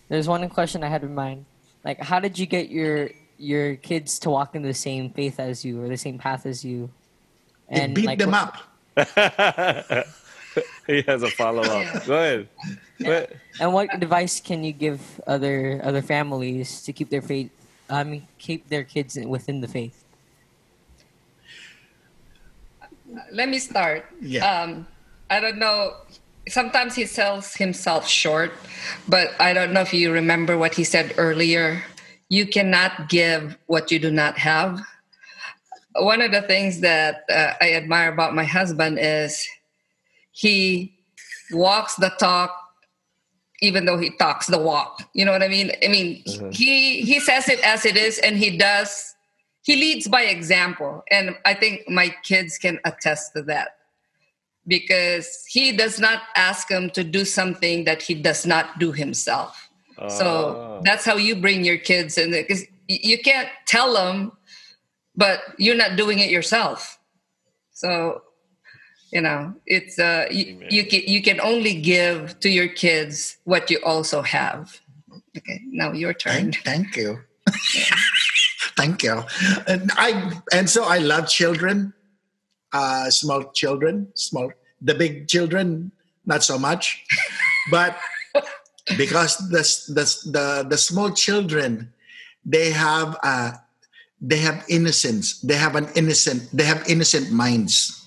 [0.10, 1.46] There's one question I had in mind.
[1.86, 3.10] Like, how did you get your
[3.44, 6.64] your kids to walk in the same faith as you or the same path as
[6.64, 6.90] you?
[7.70, 8.56] It beat like, them what-
[8.96, 10.08] up.
[10.88, 12.06] he has a follow up.
[12.06, 12.50] Go ahead.
[13.02, 13.40] Go ahead.
[13.60, 17.52] And what advice can you give other other families to keep their faith?
[17.90, 20.04] I mean, keep their kids within the faith.
[23.32, 24.06] let me start.
[24.22, 24.46] Yeah.
[24.46, 24.88] Um,
[25.30, 25.94] I don't know.
[26.48, 28.52] Sometimes he sells himself short,
[29.08, 31.84] but I don't know if you remember what he said earlier.
[32.34, 34.82] You cannot give what you do not have.
[35.98, 39.48] One of the things that uh, I admire about my husband is
[40.32, 40.98] he
[41.52, 42.50] walks the talk
[43.62, 45.04] even though he talks the walk.
[45.14, 45.70] You know what i mean?
[45.86, 49.14] I mean he he says it as it is and he does
[49.62, 51.04] he leads by example.
[51.12, 53.78] And i think my kids can attest to that
[54.66, 59.70] because he does not ask them to do something that he does not do himself
[60.08, 64.32] so that's how you bring your kids in because you can't tell them
[65.16, 67.00] but you're not doing it yourself.
[67.72, 68.24] So
[69.12, 73.70] you know it's uh you, you can you can only give to your kids what
[73.70, 74.80] you also have.
[75.38, 76.52] Okay now your turn.
[76.52, 77.20] Thank, thank you.
[78.78, 79.24] thank you.
[79.68, 81.94] And I and so I love children,
[82.72, 85.92] uh, small children, small the big children
[86.26, 87.04] not so much,
[87.70, 87.98] but
[88.98, 89.64] because the
[89.94, 91.94] the the, the small children
[92.46, 93.54] they have uh,
[94.24, 95.40] they have innocence.
[95.42, 96.50] They have an innocent.
[96.54, 98.00] They have innocent minds.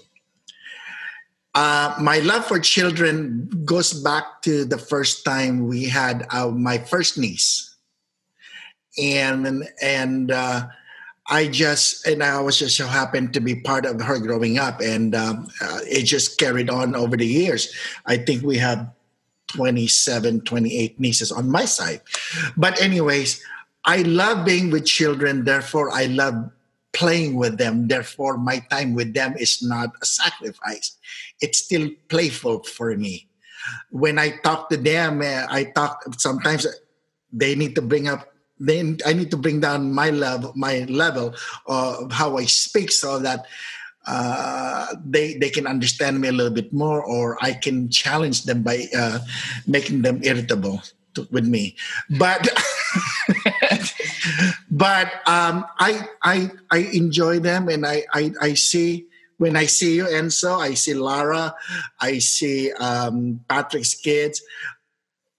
[1.54, 6.78] Uh, my love for children goes back to the first time we had uh, my
[6.78, 7.76] first niece,
[8.98, 10.66] and and uh,
[11.28, 14.80] I just and I was just so happened to be part of her growing up,
[14.80, 17.74] and um, uh, it just carried on over the years.
[18.04, 18.90] I think we have
[19.48, 22.00] 27, 28 nieces on my side,
[22.56, 23.42] but anyways,
[23.84, 25.44] I love being with children.
[25.44, 26.50] Therefore, I love
[26.92, 27.86] playing with them.
[27.86, 30.98] Therefore, my time with them is not a sacrifice.
[31.40, 33.28] It's still playful for me.
[33.90, 36.66] When I talk to them, eh, I talk sometimes
[37.32, 38.26] they need to bring up
[38.58, 41.34] then I need to bring down my level my level
[41.66, 43.44] of how I speak so that
[44.06, 48.62] uh, they they can understand me a little bit more or I can challenge them
[48.62, 49.18] by uh,
[49.66, 50.82] making them irritable
[51.14, 51.76] to, with me.
[52.10, 52.46] But
[54.70, 59.06] but um, I I I enjoy them and I, I I see
[59.38, 61.54] when I see you Enzo I see Lara
[62.00, 64.42] I see um, Patrick's kids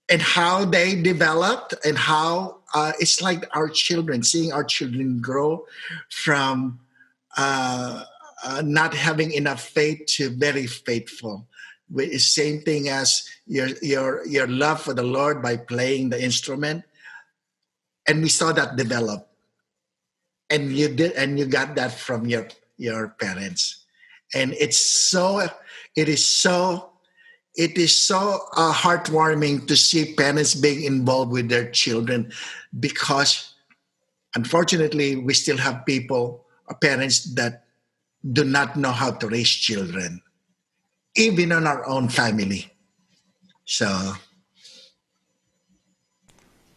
[0.09, 5.65] and how they developed and how uh, it's like our children seeing our children grow
[6.09, 6.79] from
[7.37, 8.03] uh,
[8.47, 11.45] uh, not having enough faith to very faithful.
[11.89, 16.83] The same thing as your your your love for the lord by playing the instrument.
[18.07, 19.27] And we saw that develop.
[20.49, 23.85] And you did and you got that from your your parents.
[24.33, 25.43] And it's so
[25.95, 26.91] it is so
[27.55, 32.31] it is so uh, heartwarming to see parents being involved with their children
[32.79, 33.55] because
[34.35, 37.66] unfortunately we still have people uh, parents that
[38.23, 40.21] do not know how to raise children
[41.15, 42.71] even in our own family
[43.65, 44.13] so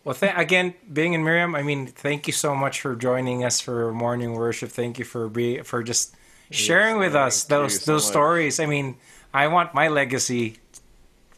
[0.04, 3.60] Well, th- again, Bing and Miriam, I mean, thank you so much for joining us
[3.60, 4.70] for morning worship.
[4.70, 6.14] Thank you for be for just
[6.50, 8.10] sharing with us thank those so those much.
[8.12, 8.60] stories.
[8.60, 8.96] I mean,
[9.34, 10.56] I want my legacy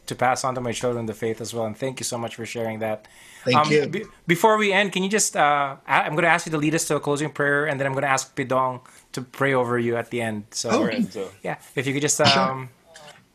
[0.05, 1.65] to pass on to my children the faith as well.
[1.65, 3.07] And thank you so much for sharing that.
[3.45, 3.87] Thank you.
[3.87, 5.35] be- before we end, can you just?
[5.35, 7.79] Uh, I- I'm going to ask you to lead us to a closing prayer, and
[7.79, 8.81] then I'm going to ask Pidong
[9.13, 10.45] to pray over you at the end.
[10.51, 10.83] So, Oh.
[10.83, 11.29] Renzo.
[11.43, 12.69] yeah, if you could just um,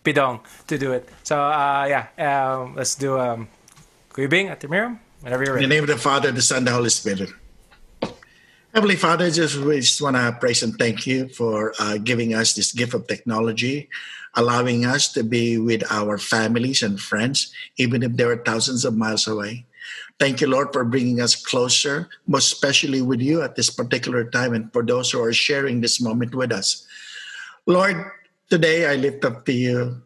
[0.05, 1.09] Pidong to do it.
[1.25, 3.49] So, uh, yeah, um, let's do um,
[4.12, 6.64] Kuya Bing at the Miriam, whenever you're In the name of the Father, the Son,
[6.64, 7.31] the Holy Spirit.
[8.75, 12.53] Heavenly Father, just we just want to praise and thank you for uh, giving us
[12.55, 13.89] this gift of technology,
[14.39, 18.97] allowing us to be with our families and friends, even if they are thousands of
[18.97, 19.66] miles away.
[20.22, 24.55] Thank you, Lord, for bringing us closer, most especially with you at this particular time,
[24.55, 26.86] and for those who are sharing this moment with us.
[27.66, 27.99] Lord,
[28.49, 30.03] today I lift up to you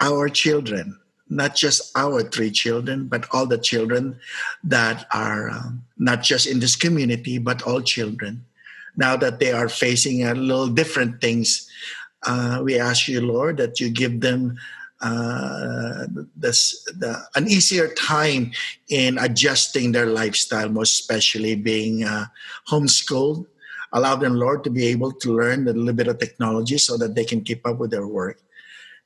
[0.00, 0.98] our children,
[1.30, 4.18] not just our three children, but all the children
[4.64, 8.44] that are um, not just in this community, but all children.
[8.96, 11.68] Now that they are facing a little different things,
[12.26, 14.58] uh, we ask you, Lord, that you give them
[15.00, 16.06] uh,
[16.36, 18.52] this, the, an easier time
[18.88, 22.26] in adjusting their lifestyle, most especially being uh,
[22.68, 23.46] homeschooled.
[23.92, 27.14] Allow them, Lord, to be able to learn a little bit of technology so that
[27.14, 28.40] they can keep up with their work.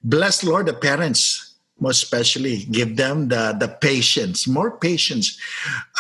[0.03, 1.50] Bless, Lord, the parents,
[1.81, 2.67] most especially.
[2.71, 5.39] Give them the, the patience, more patience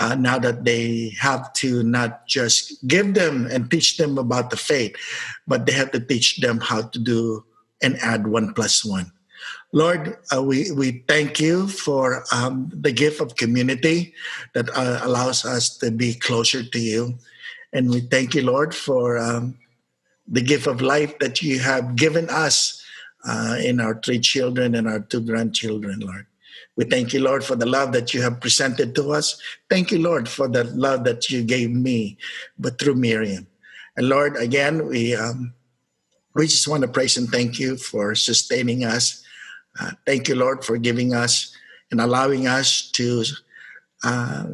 [0.01, 4.57] uh, now that they have to not just give them and teach them about the
[4.57, 4.95] faith,
[5.47, 7.45] but they have to teach them how to do
[7.83, 9.11] and add one plus one.
[9.72, 14.14] Lord, uh, we, we thank you for um, the gift of community
[14.55, 17.14] that uh, allows us to be closer to you.
[17.72, 19.57] And we thank you, Lord, for um,
[20.26, 22.80] the gift of life that you have given us
[23.27, 26.27] uh, in our three children and our two grandchildren, Lord.
[26.77, 29.41] We thank you, Lord, for the love that you have presented to us.
[29.68, 32.16] Thank you, Lord, for the love that you gave me,
[32.59, 33.47] but through Miriam.
[33.97, 35.53] And Lord, again, we um,
[36.35, 39.23] we just want to praise and thank you for sustaining us.
[39.79, 41.55] Uh, thank you, Lord, for giving us
[41.91, 43.25] and allowing us to
[44.05, 44.47] uh,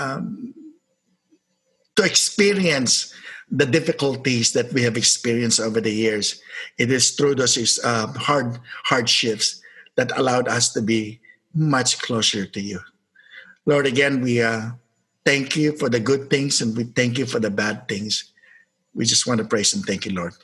[0.00, 0.54] um,
[1.96, 3.14] to experience
[3.50, 6.40] the difficulties that we have experienced over the years.
[6.78, 9.60] It is through those uh, hard hardships
[9.96, 11.20] that allowed us to be
[11.54, 12.80] much closer to you.
[13.66, 14.70] Lord, again, we uh,
[15.24, 18.32] thank you for the good things and we thank you for the bad things.
[18.94, 20.34] We just want to praise and thank you, Lord.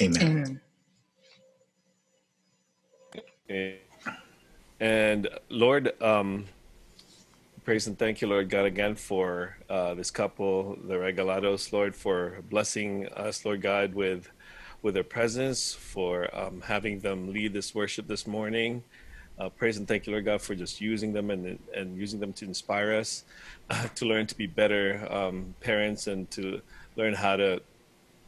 [0.00, 0.60] Amen.
[3.50, 3.78] Amen.
[4.78, 6.44] And Lord, um,
[7.66, 12.38] praise and thank you, Lord God, again for uh, this couple, the Regalados, Lord, for
[12.48, 14.30] blessing us, Lord God, with
[14.82, 18.84] with their presence, for um, having them lead this worship this morning.
[19.36, 22.32] Uh, praise and thank you, Lord God, for just using them and and using them
[22.34, 23.24] to inspire us
[23.70, 26.60] uh, to learn to be better um, parents and to
[26.94, 27.60] learn how to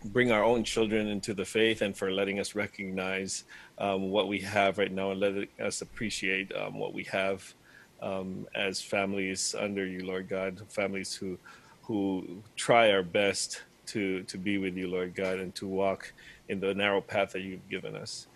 [0.07, 3.45] bring our own children into the faith and for letting us recognize
[3.79, 7.55] um, what we have right now and letting us appreciate um, what we have
[8.01, 11.39] um, as families under you, Lord God, families who
[11.83, 16.13] who try our best to to be with you, Lord God, and to walk
[16.49, 18.27] in the narrow path that you've given us.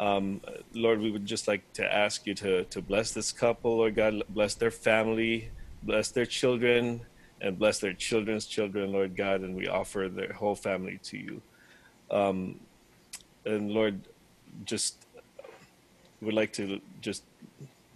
[0.00, 0.40] Um,
[0.74, 4.22] Lord, we would just like to ask you to to bless this couple, Lord God,
[4.28, 5.50] bless their family,
[5.82, 7.00] bless their children,
[7.40, 11.42] and bless their children's children, Lord God, and we offer their whole family to you.
[12.10, 12.60] Um,
[13.44, 14.00] and Lord,
[14.64, 15.06] just
[16.20, 17.22] would like to just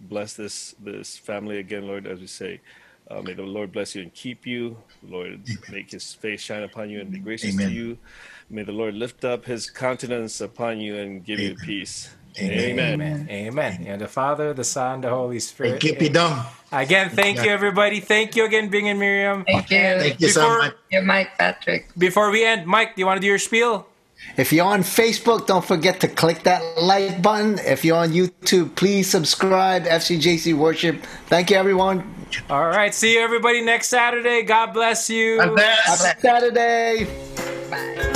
[0.09, 2.61] bless this this family again, Lord, as we say.
[3.09, 4.77] Uh, may the Lord bless you and keep you.
[5.03, 7.69] Lord, make his face shine upon you and be gracious Amen.
[7.69, 7.97] to you.
[8.49, 12.09] May the Lord lift up his countenance upon you and give you peace.
[12.39, 12.59] Amen.
[12.59, 12.93] Amen.
[12.93, 13.27] Amen.
[13.29, 13.83] Amen.
[13.85, 15.81] And the Father, the Son, the Holy Spirit.
[15.81, 16.45] Thank you, Pidong.
[16.71, 17.99] Again, thank you, everybody.
[17.99, 19.43] Thank you again, Bing and Miriam.
[19.45, 19.77] Thank you.
[19.77, 20.73] Thank you so much.
[20.89, 21.89] You're Mike Patrick.
[21.95, 23.87] Before we end, Mike, do you want to do your spiel?
[24.35, 27.59] If you're on Facebook, don't forget to click that like button.
[27.59, 29.83] If you're on YouTube, please subscribe.
[29.85, 31.03] FCJC Worship.
[31.27, 32.03] Thank you, everyone.
[32.49, 32.93] All right.
[32.93, 34.41] See you, everybody, next Saturday.
[34.41, 35.37] God bless you.
[35.37, 36.05] God bless.
[36.05, 37.07] Happy Saturday.
[37.69, 38.09] Bye.